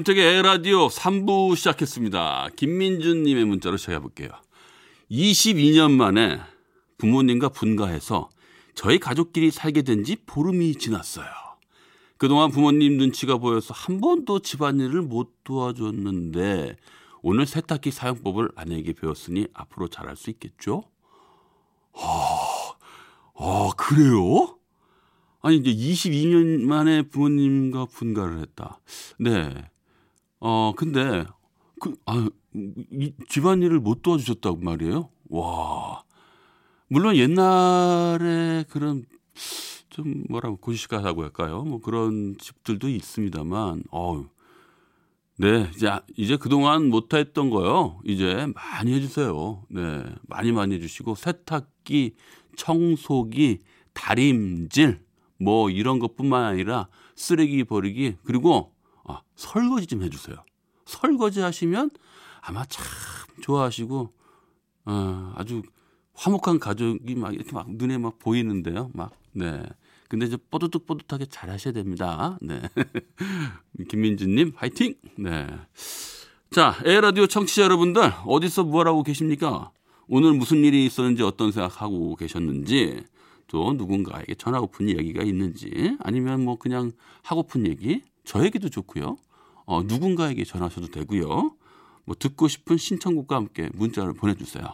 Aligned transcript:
윤택의 0.00 0.38
에라디오 0.38 0.88
3부 0.88 1.54
시작했습니다. 1.56 2.48
김민준님의 2.56 3.44
문자로 3.44 3.76
시작해볼게요. 3.76 4.30
22년 5.10 5.90
만에 5.90 6.40
부모님과 6.96 7.50
분가해서 7.50 8.30
저희 8.74 8.98
가족끼리 8.98 9.50
살게 9.50 9.82
된 9.82 10.02
지 10.02 10.16
보름이 10.24 10.76
지났어요. 10.76 11.26
그동안 12.16 12.50
부모님 12.50 12.96
눈치가 12.96 13.36
보여서 13.36 13.74
한 13.74 14.00
번도 14.00 14.38
집안일을 14.38 15.02
못 15.02 15.34
도와줬는데 15.44 16.76
오늘 17.20 17.44
세탁기 17.44 17.90
사용법을 17.90 18.52
아내에게 18.56 18.94
배웠으니 18.94 19.48
앞으로 19.52 19.88
잘할 19.88 20.16
수 20.16 20.30
있겠죠? 20.30 20.84
아, 21.92 22.72
아 23.34 23.70
그래요? 23.76 24.56
아니 25.42 25.58
이제 25.58 25.70
22년 25.70 26.62
만에 26.62 27.02
부모님과 27.02 27.84
분가를 27.86 28.38
했다. 28.38 28.80
네. 29.18 29.70
어 30.40 30.72
근데 30.76 31.24
그 31.80 31.94
아, 32.06 32.28
이 32.54 33.12
집안일을 33.28 33.80
못 33.80 34.02
도와주셨다고 34.02 34.58
말이에요. 34.58 35.10
와. 35.28 36.02
물론 36.88 37.16
옛날에 37.16 38.64
그런 38.68 39.04
좀 39.90 40.24
뭐라고 40.28 40.56
고시가라고 40.56 41.22
할까요? 41.22 41.62
뭐 41.62 41.80
그런 41.80 42.36
집들도 42.38 42.88
있습니다만 42.88 43.84
어우. 43.90 44.26
네, 45.36 45.70
이제 45.74 45.90
이제 46.16 46.36
그동안 46.36 46.88
못 46.90 47.14
했던 47.14 47.48
거요. 47.48 47.98
이제 48.04 48.46
많이 48.54 48.92
해 48.92 49.00
주세요. 49.00 49.62
네. 49.70 50.04
많이 50.28 50.52
많이 50.52 50.74
해 50.74 50.80
주시고 50.80 51.14
세탁기, 51.14 52.14
청소기, 52.56 53.60
다림질 53.94 55.00
뭐 55.38 55.70
이런 55.70 55.98
것 55.98 56.14
뿐만 56.16 56.44
아니라 56.44 56.88
쓰레기 57.14 57.64
버리기 57.64 58.16
그리고 58.24 58.74
아, 59.04 59.22
설거지 59.36 59.86
좀 59.86 60.02
해주세요. 60.02 60.36
설거지 60.86 61.40
하시면 61.40 61.90
아마 62.40 62.64
참 62.66 62.84
좋아하시고 63.42 64.12
어, 64.86 65.32
아주 65.36 65.62
화목한 66.14 66.58
가족이 66.58 67.14
막 67.14 67.34
이렇게 67.34 67.52
막 67.52 67.70
눈에 67.70 67.98
막 67.98 68.18
보이는데요. 68.18 68.90
막 68.94 69.12
네. 69.32 69.62
근데 70.08 70.26
이제 70.26 70.36
뽀듯뽀듯하게 70.50 71.26
잘 71.26 71.50
하셔야 71.50 71.72
됩니다. 71.72 72.36
네. 72.42 72.60
김민주님, 73.88 74.52
화이팅! 74.56 74.96
네. 75.16 75.46
자, 76.50 76.76
에라디오 76.84 77.28
청취자 77.28 77.62
여러분들, 77.62 78.12
어디서 78.26 78.64
무엇하고 78.64 79.04
계십니까? 79.04 79.70
오늘 80.08 80.32
무슨 80.32 80.64
일이 80.64 80.84
있었는지 80.84 81.22
어떤 81.22 81.52
생각하고 81.52 82.16
계셨는지, 82.16 83.04
또 83.46 83.72
누군가에게 83.74 84.34
전하고픈 84.34 84.88
얘기가 84.88 85.22
있는지, 85.22 85.96
아니면 86.00 86.44
뭐 86.44 86.56
그냥 86.56 86.90
하고픈 87.22 87.68
얘기, 87.68 88.02
저에게도 88.30 88.68
좋고요. 88.68 89.16
어, 89.66 89.82
누군가에게 89.82 90.44
전하셔도 90.44 90.86
되고요. 90.86 91.56
뭐 92.04 92.16
듣고 92.16 92.46
싶은 92.46 92.76
신청곡과 92.76 93.34
함께 93.34 93.68
문자를 93.74 94.12
보내주세요. 94.14 94.64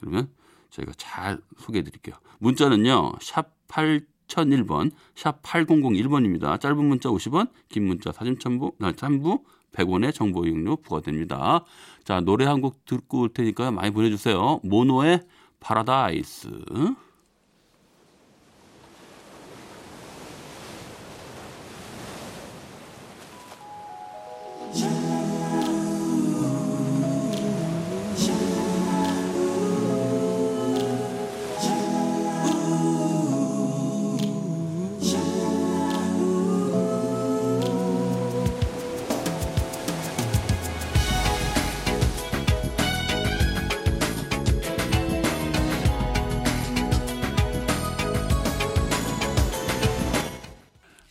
그러면 0.00 0.28
저희가 0.70 0.92
잘 0.96 1.38
소개해 1.58 1.84
드릴게요. 1.84 2.16
문자는요, 2.40 3.12
샵 3.20 3.52
8001번, 3.68 4.90
샵 5.14 5.40
8001번입니다. 5.42 6.60
짧은 6.60 6.84
문자 6.84 7.08
50원, 7.08 7.50
긴 7.68 7.86
문자 7.86 8.10
사진 8.10 8.36
첨부, 8.40 8.72
첨부 8.96 9.44
100원의 9.72 10.12
정보 10.12 10.44
이용료 10.44 10.76
부과됩니다. 10.78 11.64
자, 12.02 12.20
노래 12.20 12.46
한 12.46 12.60
곡 12.60 12.84
듣고 12.84 13.20
올 13.20 13.28
테니까 13.28 13.70
많이 13.70 13.92
보내주세요. 13.92 14.58
모노의 14.64 15.22
파라다이스. 15.60 16.48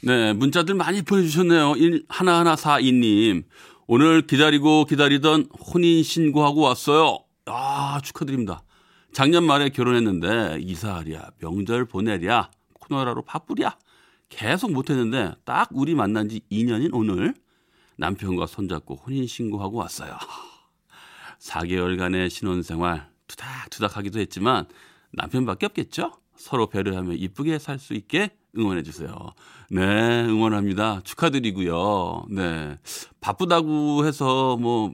네, 0.05 0.33
문자들 0.33 0.75
많이 0.75 1.01
보내주셨네요. 1.01 1.75
하나하나 2.09 2.57
사이님 2.57 3.43
오늘 3.87 4.21
기다리고 4.27 4.83
기다리던 4.83 5.47
혼인 5.73 6.03
신고하고 6.03 6.61
왔어요. 6.61 7.19
아, 7.45 8.01
축하드립니다. 8.03 8.63
작년 9.13 9.45
말에 9.45 9.69
결혼했는데 9.69 10.57
이사하랴, 10.59 11.31
명절 11.39 11.85
보내랴, 11.85 12.51
코너라로 12.73 13.21
바쁘랴. 13.23 13.77
계속 14.27 14.73
못했는데 14.73 15.35
딱 15.45 15.69
우리 15.71 15.95
만난 15.95 16.27
지 16.27 16.41
2년인 16.51 16.89
오늘 16.91 17.33
남편과 17.97 18.47
손잡고 18.47 18.95
혼인 18.95 19.25
신고하고 19.25 19.77
왔어요. 19.77 20.17
4개월간의 21.39 22.29
신혼생활 22.29 23.09
투닥투닥 23.27 23.95
하기도 23.95 24.19
했지만 24.19 24.65
남편밖에 25.13 25.67
없겠죠? 25.67 26.11
서로 26.35 26.67
배려하며 26.67 27.13
이쁘게 27.13 27.59
살 27.59 27.77
수 27.79 27.93
있게 27.93 28.31
응원해 28.57 28.83
주세요. 28.83 29.33
네, 29.69 30.23
응원합니다. 30.25 31.01
축하드리고요. 31.03 32.25
네. 32.29 32.77
바쁘다고 33.19 34.05
해서 34.05 34.57
뭐 34.57 34.93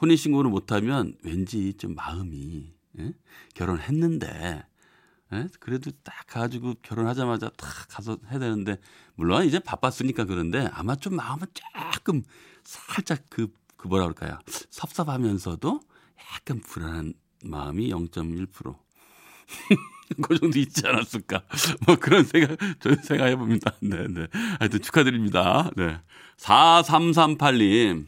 혼인 0.00 0.16
신고를 0.16 0.50
못 0.50 0.72
하면 0.72 1.16
왠지 1.22 1.74
좀 1.74 1.94
마음이 1.94 2.72
예? 3.00 3.12
결혼했는데 3.54 4.64
예? 5.32 5.48
그래도 5.60 5.90
딱 6.02 6.14
가지고 6.26 6.74
결혼하자마자 6.82 7.50
딱 7.56 7.86
가서 7.88 8.16
해야 8.30 8.38
되는데 8.38 8.78
물론 9.14 9.44
이제 9.44 9.58
바빴으니까 9.58 10.24
그런데 10.24 10.68
아마 10.72 10.96
좀 10.96 11.16
마음은 11.16 11.46
조금 11.92 12.22
살짝 12.64 13.24
그, 13.28 13.48
그 13.76 13.88
뭐라 13.88 14.04
그럴까요? 14.04 14.38
섭섭하면서도 14.70 15.80
약간 16.34 16.60
불안한 16.60 17.14
마음이 17.44 17.90
0.1%. 17.90 18.76
그 20.22 20.38
정도 20.38 20.58
있지 20.58 20.86
않았을까. 20.86 21.42
뭐 21.86 21.96
그런 21.96 22.24
생각, 22.24 22.56
저는 22.80 22.98
생각해 23.02 23.36
봅니다. 23.36 23.72
네, 23.80 24.06
네. 24.08 24.26
하여튼 24.58 24.80
축하드립니다. 24.80 25.70
네. 25.76 25.98
4338님. 26.38 28.06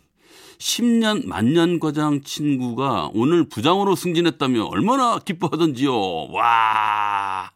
10년 0.59 1.27
만년 1.27 1.81
과장 1.81 2.22
친구가 2.22 3.10
오늘 3.15 3.49
부장으로 3.49 3.97
승진했다며 3.97 4.65
얼마나 4.65 5.19
기뻐하던지요. 5.19 6.28
와. 6.33 7.50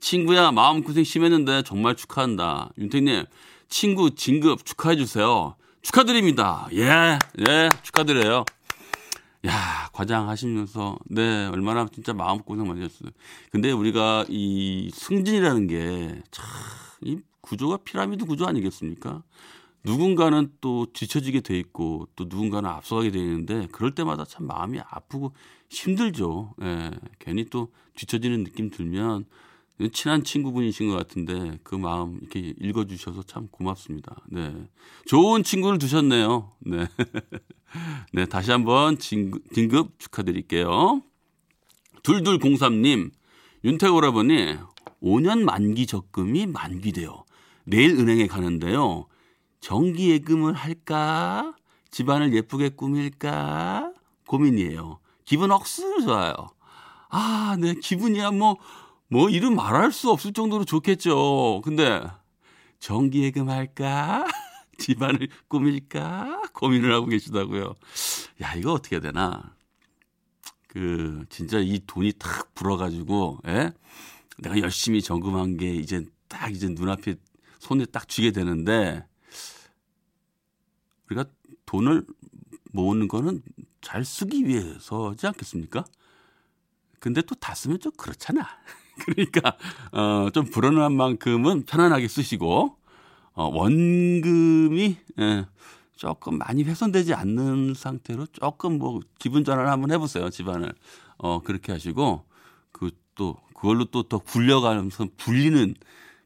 친구야, 0.00 0.52
마음고생 0.52 1.04
심했는데 1.04 1.62
정말 1.62 1.94
축하한다. 1.96 2.70
윤택님, 2.76 3.24
친구 3.70 4.14
진급 4.14 4.66
축하해 4.66 4.96
주세요. 4.96 5.56
축하드립니다. 5.80 6.68
예, 6.74 7.18
예, 7.48 7.70
축하드려요. 7.82 8.44
야, 9.46 9.90
과장 9.92 10.28
하시면서, 10.28 10.98
네, 11.06 11.46
얼마나 11.48 11.86
진짜 11.86 12.14
마음고생 12.14 12.66
많이 12.66 12.82
했어요. 12.82 13.10
근데 13.50 13.70
우리가 13.72 14.24
이 14.28 14.90
승진이라는 14.92 15.66
게, 15.66 16.22
참, 16.30 16.46
이 17.02 17.18
구조가 17.42 17.78
피라미드 17.84 18.24
구조 18.24 18.46
아니겠습니까? 18.46 19.22
누군가는 19.84 20.50
또 20.62 20.86
뒤처지게 20.94 21.42
돼 21.42 21.58
있고, 21.58 22.08
또 22.16 22.24
누군가는 22.24 22.68
앞서가게 22.68 23.10
돼 23.10 23.18
있는데, 23.18 23.68
그럴 23.70 23.94
때마다 23.94 24.24
참 24.24 24.46
마음이 24.46 24.80
아프고 24.80 25.34
힘들죠. 25.68 26.54
예, 26.62 26.90
괜히 27.18 27.44
또 27.44 27.68
뒤처지는 27.96 28.44
느낌 28.44 28.70
들면, 28.70 29.26
친한 29.92 30.22
친구분이신 30.22 30.88
것 30.88 30.96
같은데 30.96 31.58
그 31.64 31.74
마음 31.74 32.18
이렇게 32.20 32.54
읽어주셔서 32.60 33.24
참 33.24 33.48
고맙습니다. 33.48 34.16
네. 34.28 34.54
좋은 35.06 35.42
친구를 35.42 35.78
두셨네요. 35.78 36.52
네. 36.60 36.86
네. 38.12 38.26
다시 38.26 38.52
한번 38.52 38.98
진급 38.98 39.98
축하드릴게요. 39.98 41.02
둘둘공삼님, 42.04 43.10
윤태호 43.64 43.96
오라버니, 43.96 44.58
5년 45.02 45.42
만기 45.42 45.86
적금이 45.86 46.46
만기돼요. 46.46 47.24
내일 47.64 47.98
은행에 47.98 48.26
가는데요. 48.26 49.06
정기 49.60 50.10
예금을 50.10 50.52
할까? 50.52 51.54
집안을 51.90 52.34
예쁘게 52.34 52.70
꾸밀까? 52.70 53.92
고민이에요. 54.26 55.00
기분 55.24 55.50
억수로 55.50 56.02
좋아요. 56.02 56.34
아, 57.08 57.56
네, 57.58 57.74
기분이야 57.74 58.32
뭐 58.32 58.58
뭐 59.08 59.28
이름 59.28 59.54
말할 59.56 59.92
수 59.92 60.10
없을 60.10 60.32
정도로 60.32 60.64
좋겠죠. 60.64 61.60
근데 61.64 62.02
정기예금 62.80 63.48
할까? 63.48 64.26
집안을 64.78 65.28
꾸밀까? 65.48 66.42
고민을 66.52 66.92
하고 66.92 67.06
계시다고요. 67.06 67.74
야, 68.42 68.54
이거 68.54 68.72
어떻게 68.72 68.96
해야 68.96 69.00
되나? 69.00 69.54
그 70.68 71.24
진짜 71.28 71.58
이 71.60 71.80
돈이 71.86 72.14
탁 72.18 72.52
불어 72.54 72.76
가지고 72.76 73.38
예? 73.46 73.72
내가 74.38 74.58
열심히 74.58 75.00
저금한 75.00 75.56
게 75.56 75.72
이제 75.74 76.04
딱 76.28 76.50
이제 76.50 76.68
눈앞에 76.68 77.14
손에 77.60 77.84
딱 77.86 78.08
쥐게 78.08 78.32
되는데 78.32 79.06
우리가 81.06 81.24
돈을 81.66 82.04
모으는 82.72 83.06
거는 83.06 83.42
잘 83.80 84.04
쓰기 84.04 84.44
위해서지 84.48 85.26
않겠습니까? 85.28 85.84
근데 86.98 87.22
또 87.22 87.34
다 87.36 87.54
쓰면 87.54 87.78
좀 87.78 87.92
그렇잖아. 87.96 88.48
그러니까 89.04 89.56
어, 89.92 90.30
좀 90.32 90.44
불어난 90.46 90.92
만큼은 90.94 91.64
편안하게 91.66 92.08
쓰시고 92.08 92.76
어, 93.34 93.44
원금이 93.48 94.96
예, 95.20 95.46
조금 95.96 96.38
많이 96.38 96.62
훼손되지 96.64 97.14
않는 97.14 97.74
상태로 97.74 98.26
조금 98.32 98.78
뭐 98.78 99.00
기분 99.18 99.44
전환을 99.44 99.70
한번 99.70 99.90
해보세요 99.92 100.30
집안을 100.30 100.72
어 101.18 101.40
그렇게 101.42 101.72
하시고 101.72 102.24
그 102.72 102.90
또 103.16 103.36
그걸로 103.54 103.84
또 103.86 104.02
더 104.02 104.18
굴려가면서 104.18 105.06
불리는 105.16 105.74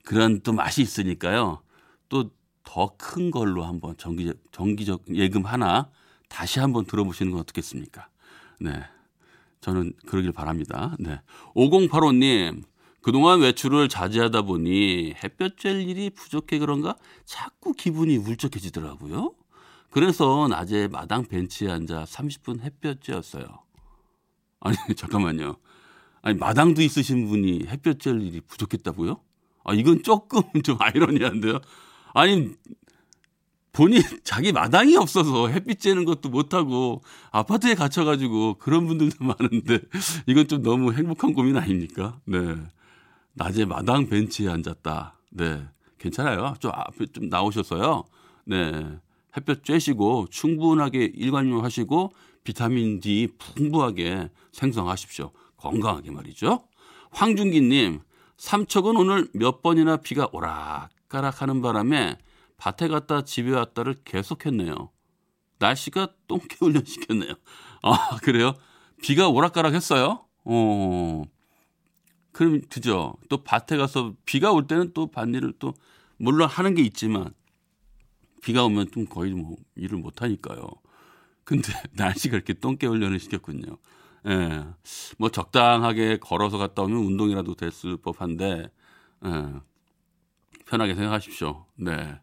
그런 0.04 0.40
또 0.42 0.52
맛이 0.52 0.82
있으니까요 0.82 1.62
또 2.08 2.30
더 2.64 2.94
큰 2.98 3.30
걸로 3.30 3.64
한번 3.64 3.96
정기 3.96 4.32
정기적 4.52 5.04
예금 5.14 5.44
하나 5.46 5.90
다시 6.28 6.60
한번 6.60 6.84
들어보시는 6.86 7.32
건 7.32 7.40
어떻겠습니까? 7.40 8.08
네. 8.60 8.72
저는 9.60 9.92
그러길 10.06 10.32
바랍니다. 10.32 10.96
네. 10.98 11.20
5085님, 11.54 12.62
그동안 13.00 13.40
외출을 13.40 13.88
자제하다 13.88 14.42
보니 14.42 15.14
햇볕 15.22 15.56
쬐 15.56 15.88
일이 15.88 16.10
부족해 16.10 16.58
그런가 16.58 16.96
자꾸 17.24 17.72
기분이 17.72 18.16
울적해지더라고요. 18.16 19.34
그래서 19.90 20.48
낮에 20.48 20.88
마당 20.88 21.24
벤치에 21.24 21.70
앉아 21.70 22.04
30분 22.04 22.60
햇볕 22.60 23.00
쬐었어요. 23.00 23.60
아니, 24.60 24.76
잠깐만요. 24.96 25.56
아니, 26.22 26.36
마당도 26.38 26.82
있으신 26.82 27.28
분이 27.28 27.66
햇볕 27.68 27.98
쬐 27.98 28.20
일이 28.26 28.40
부족했다고요? 28.40 29.20
아, 29.64 29.74
이건 29.74 30.02
조금 30.02 30.42
좀 30.62 30.76
아이러니한데요. 30.80 31.60
아니, 32.14 32.54
본인 33.78 34.02
자기 34.24 34.50
마당이 34.50 34.96
없어서 34.96 35.46
햇빛 35.46 35.78
쬐는 35.78 36.04
것도 36.04 36.30
못하고 36.30 37.00
아파트에 37.30 37.76
갇혀가지고 37.76 38.54
그런 38.54 38.88
분들도 38.88 39.22
많은데 39.24 39.78
이건 40.26 40.48
좀 40.48 40.62
너무 40.62 40.92
행복한 40.92 41.32
고민 41.32 41.56
아닙니까? 41.56 42.18
네. 42.24 42.56
낮에 43.34 43.66
마당 43.66 44.08
벤치에 44.08 44.48
앉았다. 44.48 45.14
네. 45.30 45.64
괜찮아요. 45.98 46.54
좀 46.58 46.72
앞에 46.74 47.06
좀 47.12 47.28
나오셔서요. 47.28 48.02
네. 48.46 48.84
햇볕 49.36 49.62
쬐시고 49.62 50.28
충분하게 50.28 51.12
일관용 51.14 51.62
하시고 51.62 52.12
비타민 52.42 52.98
D 52.98 53.28
풍부하게 53.38 54.30
생성하십시오. 54.50 55.30
건강하게 55.56 56.10
말이죠. 56.10 56.64
황준기님, 57.12 58.00
삼척은 58.38 58.96
오늘 58.96 59.28
몇 59.34 59.62
번이나 59.62 59.98
비가 59.98 60.28
오락가락 60.32 61.42
하는 61.42 61.62
바람에 61.62 62.16
밭에 62.58 62.88
갔다 62.88 63.22
집에 63.22 63.52
왔다를 63.52 63.94
계속했네요. 64.04 64.90
날씨가 65.58 66.08
똥개 66.26 66.56
훈련 66.58 66.84
시켰네요. 66.84 67.32
아, 67.82 68.16
그래요? 68.22 68.54
비가 69.02 69.28
오락가락 69.28 69.74
했어요? 69.74 70.26
어. 70.44 71.22
그럼, 72.32 72.60
그죠. 72.68 73.14
또 73.28 73.42
밭에 73.42 73.76
가서 73.76 74.14
비가 74.24 74.52
올 74.52 74.66
때는 74.66 74.92
또 74.92 75.10
밭일을 75.10 75.54
또, 75.58 75.74
물론 76.18 76.48
하는 76.48 76.74
게 76.74 76.82
있지만, 76.82 77.32
비가 78.42 78.64
오면 78.64 78.90
좀 78.92 79.06
거의 79.06 79.32
뭐 79.32 79.56
일을 79.76 79.98
못 79.98 80.22
하니까요. 80.22 80.68
근데 81.44 81.72
날씨가 81.94 82.36
이렇게 82.36 82.54
똥개 82.54 82.86
훈련을 82.86 83.18
시켰군요. 83.18 83.78
예. 84.26 84.64
뭐 85.16 85.30
적당하게 85.30 86.18
걸어서 86.18 86.58
갔다 86.58 86.82
오면 86.82 86.98
운동이라도 86.98 87.54
됐을 87.54 87.96
법한데, 87.96 88.68
예. 89.26 89.30
편하게 90.66 90.94
생각하십시오. 90.94 91.66
네. 91.76 92.20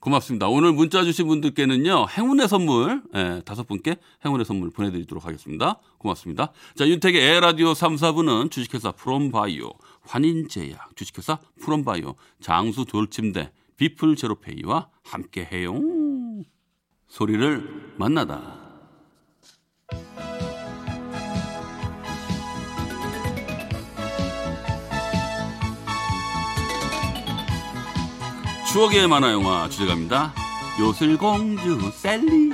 고맙습니다. 0.00 0.48
오늘 0.48 0.72
문자 0.72 1.02
주신 1.04 1.26
분들께는요, 1.26 2.06
행운의 2.08 2.48
선물, 2.48 3.02
예, 3.14 3.42
다섯 3.44 3.66
분께 3.66 3.96
행운의 4.24 4.44
선물 4.44 4.70
보내드리도록 4.70 5.24
하겠습니다. 5.24 5.80
고맙습니다. 5.98 6.52
자, 6.76 6.86
윤택의 6.86 7.20
에라디오 7.20 7.74
3, 7.74 7.96
4부는 7.96 8.50
주식회사 8.50 8.92
프롬바이오, 8.92 9.72
환인제약, 10.02 10.94
주식회사 10.96 11.38
프롬바이오, 11.60 12.14
장수 12.40 12.84
돌침대, 12.84 13.50
비플 13.76 14.16
제로페이와 14.16 14.88
함께 15.02 15.48
해요. 15.50 15.80
소리를 17.08 17.94
만나다. 17.96 18.65
추억의 28.76 29.08
만화 29.08 29.32
영화 29.32 29.70
주제가입니다. 29.70 30.34
요술공주 30.78 31.92
셀리. 31.94 32.52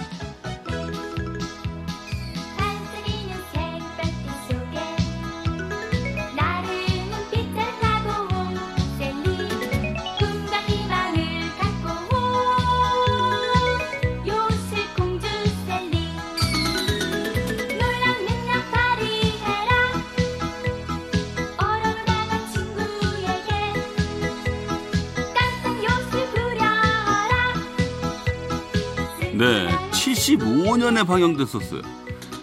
75년에 30.36 31.06
방영됐었어요. 31.06 31.82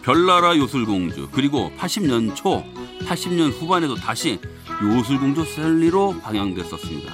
별나라 0.01 0.55
요술공주 0.57 1.29
그리고 1.31 1.71
80년 1.77 2.35
초, 2.35 2.63
80년 3.01 3.51
후반에도 3.51 3.95
다시 3.95 4.39
요술공주 4.81 5.45
셀리로 5.45 6.19
방영됐었습니다. 6.21 7.13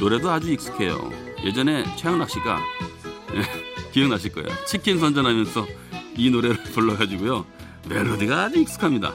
노래도 0.00 0.30
아주 0.30 0.52
익숙해요. 0.52 1.10
예전에 1.44 1.84
최양락 1.96 2.30
씨가 2.30 2.60
예, 3.34 3.42
기억나실 3.92 4.32
거예요. 4.32 4.48
치킨 4.66 4.98
선전하면서 4.98 5.66
이 6.16 6.30
노래를 6.30 6.56
불러가지고요. 6.72 7.46
멜로디가 7.88 8.44
아주 8.44 8.58
익숙합니다. 8.60 9.12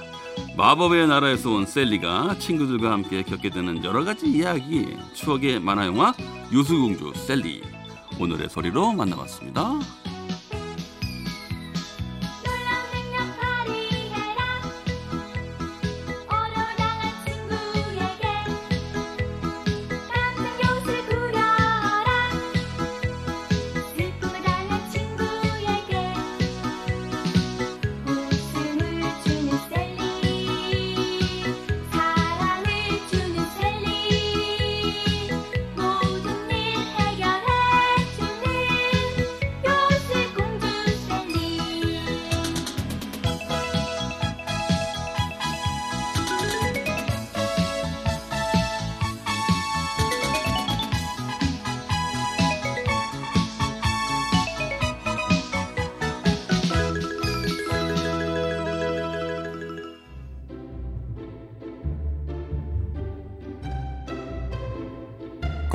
마법의 0.57 1.07
나라에서 1.07 1.51
온 1.51 1.65
셀리가 1.65 2.37
친구들과 2.39 2.91
함께 2.91 3.23
겪게 3.23 3.49
되는 3.49 3.83
여러 3.83 4.03
가지 4.03 4.27
이야기, 4.27 4.97
추억의 5.13 5.59
만화 5.59 5.85
영화 5.85 6.13
요술공주 6.51 7.13
셀리. 7.15 7.61
오늘의 8.19 8.49
소리로 8.49 8.93
만나봤습니다. 8.93 9.79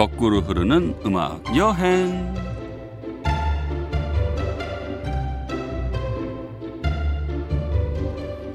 거꾸로 0.04 0.42
흐르는 0.42 0.96
음악 1.06 1.56
여행. 1.56 2.34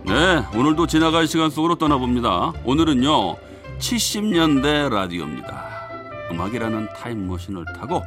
네, 0.05 0.43
오늘도 0.55 0.85
지나갈 0.85 1.25
시간 1.25 1.49
속으로 1.49 1.73
떠나봅니다. 1.73 2.53
오늘은요, 2.63 3.35
70년대 3.79 4.89
라디오입니다. 4.89 5.89
음악이라는 6.31 6.89
타임머신을 6.93 7.65
타고 7.79 8.03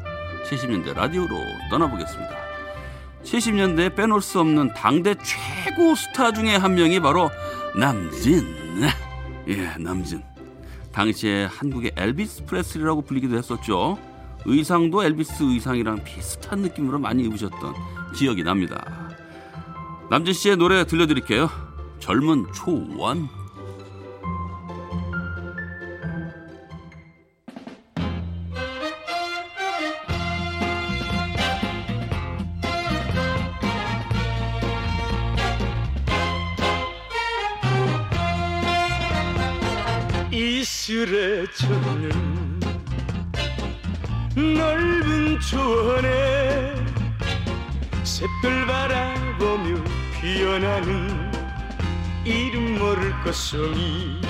70년대 0.48 0.94
라디오로 0.94 1.34
떠나보겠습니다. 1.68 2.36
70년대에 3.24 3.96
빼놓을 3.96 4.20
수 4.20 4.38
없는 4.38 4.72
당대 4.74 5.16
최고 5.16 5.96
스타 5.96 6.30
중에 6.30 6.54
한 6.54 6.76
명이 6.76 7.00
바로 7.00 7.28
남진. 7.74 8.44
예, 9.48 9.74
남진. 9.80 10.31
당시에 10.92 11.44
한국의 11.46 11.92
엘비스 11.96 12.44
프레슬리라고 12.44 13.02
불리기도 13.02 13.36
했었죠. 13.36 13.98
의상도 14.44 15.02
엘비스 15.04 15.42
의상이랑 15.42 16.04
비슷한 16.04 16.60
느낌으로 16.60 16.98
많이 16.98 17.24
입으셨던 17.24 17.74
기억이 18.14 18.42
납니다. 18.42 19.10
남진 20.10 20.34
씨의 20.34 20.56
노래 20.56 20.84
들려드릴게요. 20.84 21.48
젊은 22.00 22.46
초원. 22.52 23.28
젖는 41.54 42.60
넓은 44.54 45.38
초원에 45.40 46.74
샛별 48.02 48.66
바라보며 48.66 49.84
피어나는 50.20 51.30
이름 52.24 52.78
모를 52.78 53.12
꽃송이 53.22 54.20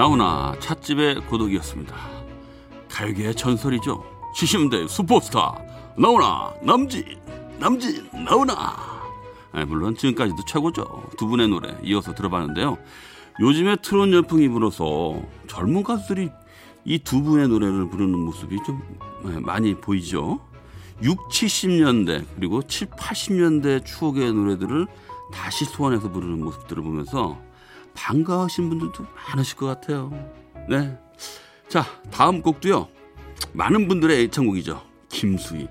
나훈아 0.00 0.54
찻집의 0.60 1.26
고독이었습니다. 1.26 1.94
가요계의 2.90 3.34
전설이죠. 3.34 4.02
70년대 4.34 4.88
슈퍼스타 4.88 5.62
나훈아 5.98 6.54
남진 6.62 7.04
남진 7.58 8.08
나훈아 8.24 8.54
아, 9.52 9.64
물론 9.66 9.94
지금까지도 9.94 10.42
최고죠. 10.46 11.10
두 11.18 11.26
분의 11.26 11.48
노래 11.48 11.76
이어서 11.82 12.14
들어봤는데요. 12.14 12.78
요즘에 13.40 13.76
트롯 13.82 14.10
열풍이 14.10 14.48
불어서 14.48 15.20
젊은 15.48 15.82
가수들이 15.82 16.30
이 16.86 16.98
두 17.00 17.22
분의 17.22 17.48
노래를 17.48 17.90
부르는 17.90 18.18
모습이 18.20 18.56
좀 18.64 18.80
예, 19.26 19.38
많이 19.38 19.74
보이죠. 19.74 20.40
6, 21.02 21.28
70년대 21.28 22.24
그리고 22.36 22.62
7, 22.62 22.88
80년대 22.88 23.84
추억의 23.84 24.32
노래들을 24.32 24.86
다시 25.30 25.66
소환해서 25.66 26.10
부르는 26.10 26.42
모습들을 26.42 26.82
보면서 26.82 27.49
반가우신 27.94 28.68
분들도 28.68 29.04
많으실 29.28 29.56
것 29.56 29.66
같아요. 29.66 30.10
네. 30.68 30.98
자, 31.68 31.84
다음 32.10 32.42
곡도요. 32.42 32.88
많은 33.52 33.88
분들의 33.88 34.24
애창곡이죠. 34.24 34.80
김수희. 35.08 35.68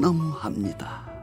너무합니다. 0.00 1.15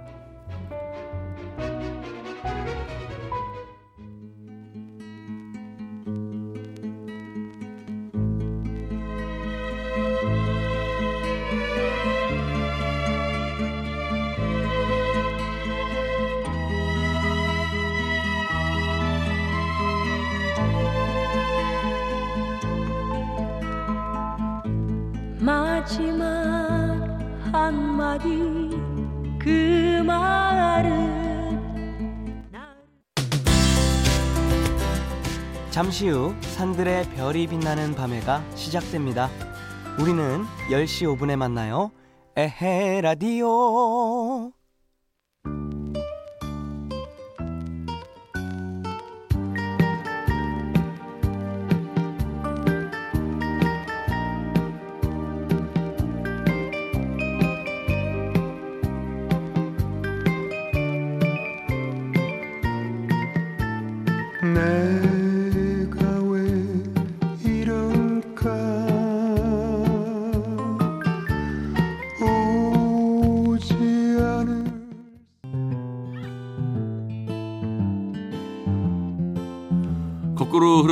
잠시 35.73 36.07
후 36.07 36.35
산들의 36.39 37.15
별이 37.15 37.47
빛나는 37.47 37.95
밤에가 37.95 38.43
시작됩니다. 38.53 39.27
우리는 39.99 40.43
10시 40.69 41.17
5분에 41.17 41.35
만나요. 41.35 41.89
에헤 42.35 43.01
라디오. 43.01 44.51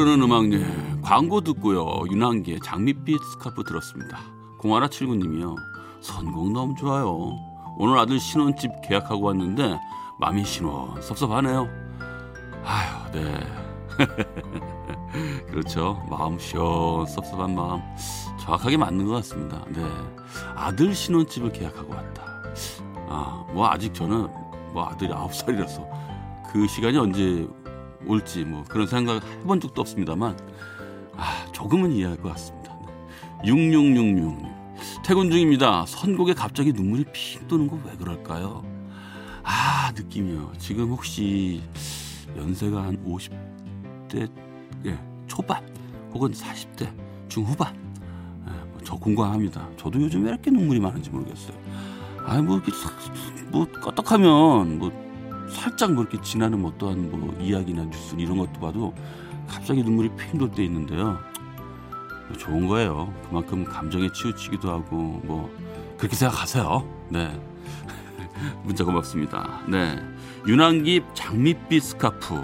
흐르는 0.01 0.23
음악예 0.23 1.01
광고 1.03 1.41
듣고요. 1.41 2.05
윤한기의 2.09 2.61
장밋빛 2.63 3.21
스카프 3.33 3.63
들었습니다. 3.63 4.17
0179님이요. 4.59 5.55
선곡 6.01 6.51
너무 6.51 6.73
좋아요. 6.75 7.37
오늘 7.77 7.99
아들 7.99 8.19
신혼집 8.19 8.71
계약하고 8.81 9.27
왔는데 9.27 9.79
마음이 10.19 10.43
신원 10.43 10.99
섭섭하네요. 11.03 11.67
아휴, 12.65 13.11
네. 13.11 13.47
그렇죠. 15.45 16.03
마음 16.09 16.39
시원 16.39 17.05
섭섭한 17.05 17.53
마음 17.53 17.79
정확하게 18.39 18.77
맞는 18.77 19.05
것 19.05 19.13
같습니다. 19.17 19.63
네. 19.69 19.83
아들 20.55 20.95
신혼집을 20.95 21.51
계약하고 21.51 21.93
왔다. 21.93 22.23
아, 23.07 23.45
뭐 23.53 23.67
아직 23.67 23.93
저는 23.93 24.27
뭐 24.73 24.83
아들이 24.83 25.13
아홉 25.13 25.35
살이라서 25.35 25.87
그 26.51 26.65
시간이 26.65 26.97
언제 26.97 27.47
올지 28.07 28.43
뭐 28.45 28.63
그런 28.67 28.87
생각 28.87 29.23
해본 29.23 29.59
적도 29.61 29.81
없습니다만 29.81 30.37
아 31.15 31.45
조금은 31.51 31.91
이해할 31.93 32.17
것 32.17 32.29
같습니다. 32.33 32.71
6666 33.45 34.51
퇴근 35.03 35.29
중입니다. 35.31 35.85
선곡에 35.87 36.33
갑자기 36.33 36.71
눈물이 36.73 37.05
핑 37.13 37.47
도는 37.47 37.67
거 37.67 37.77
왜 37.85 37.95
그럴까요? 37.97 38.63
아 39.43 39.91
느낌이요. 39.95 40.53
지금 40.57 40.89
혹시 40.89 41.61
연세가 42.35 42.83
한 42.83 42.97
50대 43.05 44.29
예, 44.85 44.97
초반 45.27 45.63
혹은 46.13 46.31
40대 46.31 46.91
중후반 47.27 47.73
예, 48.47 48.51
뭐저 48.71 48.95
공감합니다. 48.95 49.67
저도 49.77 50.01
요즘 50.01 50.23
왜 50.23 50.29
이렇게 50.29 50.51
눈물이 50.51 50.79
많은지 50.79 51.09
모르겠어요. 51.09 51.57
아니 52.25 52.43
뭐 52.43 52.57
이렇게 52.57 52.71
싹- 52.71 53.51
뭐 53.51 53.65
껐떡하면 53.65 54.77
뭐 54.77 54.91
살짝 55.51 55.93
뭐 55.93 56.03
이렇게 56.03 56.19
지나는 56.21 56.63
어떠한 56.65 57.11
뭐 57.11 57.35
이야기나 57.39 57.83
뉴스 57.83 58.15
이런 58.17 58.37
것도 58.37 58.53
봐도 58.59 58.93
갑자기 59.47 59.83
눈물이 59.83 60.09
핑 60.15 60.39
돌 60.39 60.49
때 60.51 60.63
있는데요. 60.63 61.19
뭐 62.27 62.37
좋은 62.37 62.67
거예요. 62.67 63.13
그만큼 63.27 63.63
감정에 63.65 64.09
치우치기도 64.11 64.71
하고 64.71 65.21
뭐 65.23 65.53
그렇게 65.97 66.15
생각하세요. 66.15 66.87
네. 67.09 67.39
문자 68.63 68.83
고맙습니다. 68.83 69.61
네. 69.67 70.01
윤한기 70.47 71.03
장밋빛 71.13 71.83
스카프 71.83 72.41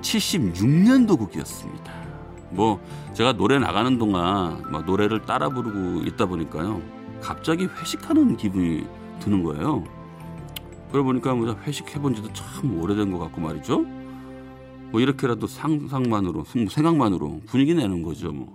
76년도 0.00 1.18
곡이었습니다. 1.18 1.92
뭐 2.50 2.80
제가 3.14 3.34
노래 3.34 3.58
나가는 3.58 3.98
동안 3.98 4.62
막 4.70 4.84
노래를 4.84 5.22
따라 5.22 5.48
부르고 5.50 6.06
있다 6.06 6.26
보니까요. 6.26 6.80
갑자기 7.20 7.66
회식하는 7.66 8.36
기분이 8.36 8.86
드는 9.20 9.44
거예요. 9.44 9.84
그러고 10.92 11.08
보니까 11.08 11.34
뭐 11.34 11.54
회식해 11.54 12.00
본 12.00 12.14
지도 12.14 12.32
참 12.32 12.80
오래된 12.80 13.12
것 13.12 13.18
같고 13.18 13.40
말이죠. 13.40 13.80
뭐 14.90 15.00
이렇게라도 15.00 15.46
상상만으로 15.46 16.44
생각만으로 16.44 17.42
분위기 17.46 17.74
내는 17.74 18.02
거죠 18.02 18.32
뭐. 18.32 18.54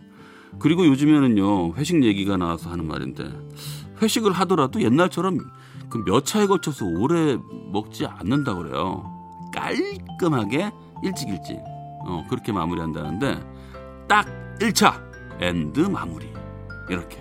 그리고 0.60 0.86
요즘에는요 0.86 1.76
회식 1.76 2.04
얘기가 2.04 2.38
나와서 2.38 2.70
하는 2.70 2.88
말인데 2.88 3.30
회식을 4.02 4.34
하더라도 4.34 4.82
옛날처럼 4.82 5.38
그 5.90 6.04
몇 6.06 6.26
차에 6.26 6.46
걸쳐서 6.48 6.86
오래 6.86 7.38
먹지 7.72 8.06
않는다 8.06 8.56
그래요. 8.56 9.12
깔끔하게 9.54 10.72
일찍 11.04 11.30
일찍 11.30 11.58
어, 12.08 12.26
그렇게 12.30 12.52
마무리한다는데 12.52 13.40
딱 14.08 14.26
1차 14.60 15.02
and 15.40 15.80
마무리 15.82 16.28
이렇게 16.90 17.20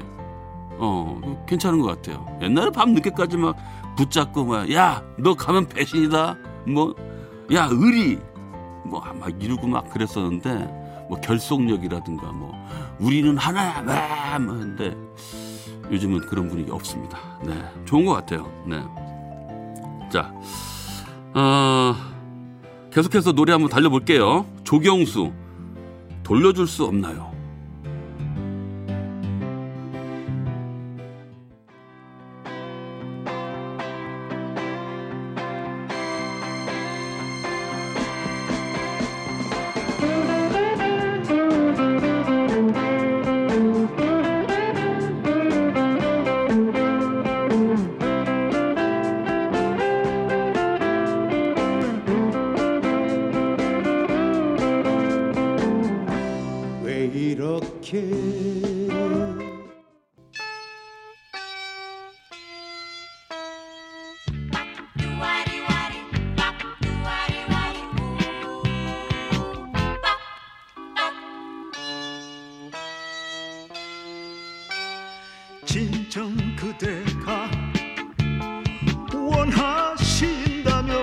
어 0.76 1.44
괜찮은 1.48 1.80
것 1.80 1.86
같아요. 1.86 2.26
옛날에 2.42 2.70
밤 2.70 2.92
늦게까지 2.94 3.36
막 3.36 3.56
붙잡고 3.96 4.44
막 4.44 4.70
야 4.70 5.02
너 5.18 5.34
가면 5.34 5.68
배신이다 5.68 6.36
뭐 6.68 6.94
야 7.52 7.68
의리 7.70 8.18
뭐 8.84 9.00
막 9.18 9.42
이러고 9.42 9.66
막 9.66 9.88
그랬었는데 9.90 11.06
뭐 11.08 11.20
결속력이라든가 11.20 12.32
뭐 12.32 12.52
우리는 12.98 13.36
하나야 13.36 14.38
막 14.38 14.46
근데 14.58 14.96
요즘은 15.90 16.20
그런 16.26 16.48
분위기 16.48 16.70
없습니다. 16.70 17.18
네 17.44 17.52
좋은 17.84 18.06
것 18.06 18.12
같아요. 18.14 18.50
네. 18.66 18.82
자, 20.10 20.32
어, 21.34 21.94
계속해서 22.90 23.32
노래 23.32 23.52
한번 23.52 23.68
달려볼게요. 23.68 24.46
조경수 24.64 25.32
돌려줄 26.22 26.66
수 26.66 26.84
없나요? 26.84 27.33
진정 75.74 76.32
그대가 76.54 77.50
원하신다면 79.12 80.94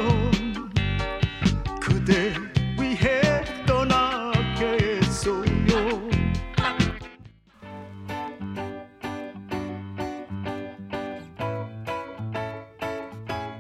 그대 1.82 2.34
위해 2.80 3.44
떠나겠어요 3.68 5.42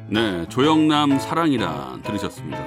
네, 0.07 0.47
조영남 0.47 1.19
사랑이란 1.19 2.03
들으셨습니다. 2.03 2.57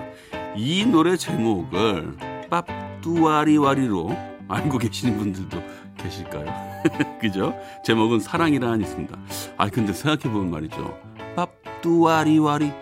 이 0.55 0.85
노래 0.85 1.17
제목을 1.17 2.15
pap뚜와리와리로 2.51 4.35
알고 4.49 4.77
계시는 4.77 5.17
분들도 5.17 5.84
계실까요? 6.05 6.47
그죠? 7.21 7.55
제목은 7.85 8.21
사랑이란 8.21 8.81
있습니다. 8.83 9.17
아 9.57 9.69
근데 9.69 9.93
생각해보면 9.93 10.51
말이죠. 10.51 10.97
pap뚜와리와리 11.35 12.73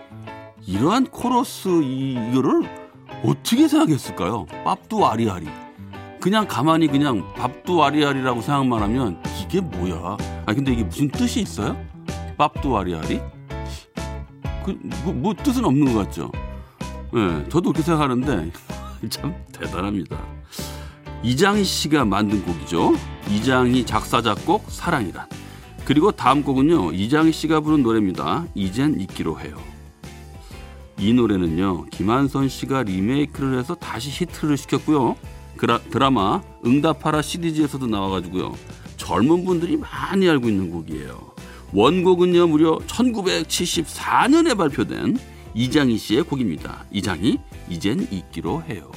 이러한 0.67 1.07
코러스 1.07 1.67
이- 1.81 2.13
이거를 2.31 2.63
어떻게 3.25 3.67
생각했을까요? 3.67 4.45
pap뚜와리와리 4.65 5.47
그냥 6.21 6.47
가만히 6.47 6.87
그냥 6.87 7.33
밥뚜와리와리라고 7.33 8.41
생각만 8.41 8.81
하면 8.83 9.21
이게 9.41 9.59
뭐야? 9.61 10.17
아 10.45 10.53
근데 10.53 10.71
이게 10.73 10.83
무슨 10.83 11.09
뜻이 11.09 11.41
있어요? 11.41 11.75
pap뚜와리와리? 12.37 13.21
그, 14.65 14.79
뭐, 15.03 15.13
뭐 15.13 15.33
뜻은 15.33 15.65
없는 15.65 15.93
것 15.93 16.05
같죠? 16.05 16.31
예, 17.15 17.43
저도 17.49 17.71
그렇게 17.73 17.81
생각하는데 17.81 18.51
참 19.09 19.35
대단합니다. 19.51 20.17
이장희 21.23 21.63
씨가 21.63 22.03
만든 22.03 22.43
곡이죠. 22.43 22.95
이장희 23.29 23.85
작사 23.85 24.21
작곡 24.21 24.69
사랑이란. 24.69 25.25
그리고 25.85 26.11
다음 26.11 26.43
곡은요. 26.43 26.91
이장희 26.91 27.31
씨가 27.31 27.61
부른 27.61 27.81
노래입니다. 27.81 28.45
이젠 28.55 28.99
잊기로 28.99 29.39
해요. 29.39 29.57
이 30.99 31.13
노래는요. 31.13 31.85
김한선 31.91 32.49
씨가 32.49 32.83
리메이크를 32.83 33.57
해서 33.57 33.73
다시 33.73 34.09
히트를 34.09 34.57
시켰고요. 34.57 35.15
그라, 35.55 35.79
드라마 35.79 36.41
응답하라 36.65 37.21
시리즈에서도 37.21 37.87
나와가지고요. 37.87 38.53
젊은 38.97 39.45
분들이 39.45 39.77
많이 39.77 40.29
알고 40.29 40.49
있는 40.49 40.71
곡이에요. 40.71 41.33
원곡은요 41.73 42.47
무려 42.47 42.77
1974년에 42.79 44.57
발표된 44.57 45.17
이장희 45.53 45.97
씨의 45.97 46.23
곡입니다. 46.23 46.85
이장희 46.91 47.39
이젠 47.69 48.07
잊기로 48.11 48.63
해요. 48.63 48.91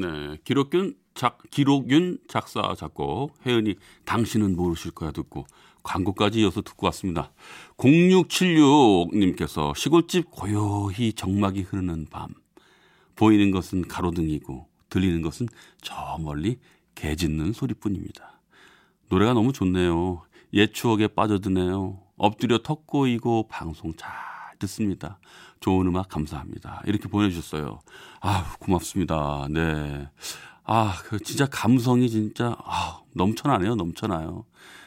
네, 0.00 0.38
기록균 0.44 0.94
작 1.14 1.38
기록윤 1.50 2.18
작사 2.28 2.74
작곡 2.74 3.34
혜은이 3.44 3.74
당신은 4.04 4.56
모르실 4.56 4.92
거야 4.92 5.10
듣고 5.10 5.46
광고까지 5.82 6.40
이어서 6.40 6.62
듣고 6.62 6.86
왔습니다. 6.86 7.32
0676님께서 7.76 9.76
시골집 9.76 10.30
고요히 10.30 11.12
정막이 11.12 11.62
흐르는 11.62 12.06
밤 12.10 12.28
보이는 13.16 13.50
것은 13.50 13.88
가로등이고 13.88 14.66
들리는 14.88 15.22
것은 15.22 15.48
저 15.82 16.16
멀리 16.20 16.58
개 16.94 17.16
짖는 17.16 17.52
소리뿐입니다. 17.52 18.40
노래가 19.08 19.34
너무 19.34 19.52
좋네요. 19.52 20.22
옛 20.54 20.72
추억에 20.72 21.08
빠져드네요. 21.08 22.00
엎드려 22.16 22.58
턱 22.62 22.86
꼬이고 22.86 23.48
방송 23.48 23.94
잘 23.94 24.10
듣습니다. 24.58 25.18
좋은 25.60 25.86
음악 25.86 26.08
감사합니다. 26.08 26.82
이렇게 26.86 27.08
보내주셨어요. 27.08 27.80
아 28.20 28.56
고맙습니다. 28.58 29.46
네. 29.50 30.08
아, 30.64 30.96
그 31.04 31.18
진짜 31.18 31.46
감성이 31.46 32.08
진짜 32.08 32.56
아, 32.64 33.00
넘쳐나네요. 33.14 33.74
넘쳐나요. 33.74 34.44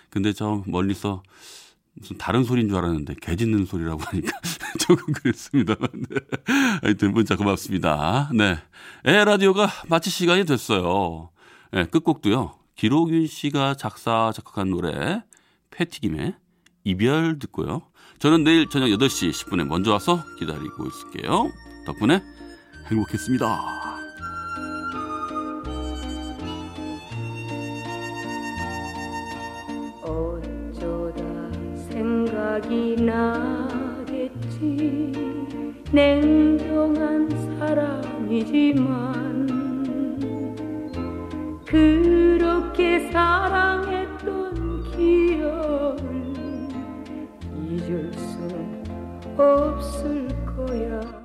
근데 0.10 0.32
저 0.32 0.64
멀리서 0.66 1.24
무슨 1.94 2.18
다른 2.18 2.44
소리인 2.44 2.70
줄 2.70 2.78
알았는데 2.78 3.16
개 3.22 3.36
짖는 3.36 3.66
소리라고 3.66 4.02
하니까 4.02 4.32
조금 4.80 5.14
그랬습니다. 5.14 5.76
네. 5.76 6.20
하여튼 6.82 7.14
문자 7.14 7.36
고맙습니다. 7.36 8.30
네. 8.34 8.58
에 9.06 9.26
라디오가 9.26 9.68
마칠 9.90 10.12
시간이 10.12 10.46
됐어요. 10.46 11.30
네, 11.72 11.86
끝곡도요. 11.86 12.58
기록윤 12.76 13.28
씨가 13.28 13.76
작사 13.76 14.32
작곡한 14.34 14.70
노래 14.70 15.24
패티김의 15.72 16.36
이별 16.84 17.40
듣고요. 17.40 17.82
저는 18.20 18.44
내일 18.44 18.70
저녁 18.70 18.88
8시 18.88 19.32
10분에 19.32 19.66
먼저 19.68 19.92
와서 19.92 20.24
기다리고 20.40 20.88
있을게요. 20.88 21.52
덕분에 21.86 22.24
행복했습니다. 22.90 23.60
어쩌다 30.04 31.24
생각이 31.90 32.96
나겠지 33.02 34.84
잊을 47.84 48.12
수 48.14 48.38
없을 49.38 50.28
거야 50.46 51.23